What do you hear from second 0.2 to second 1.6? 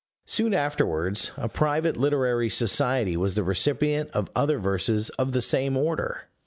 Soon afterwards, a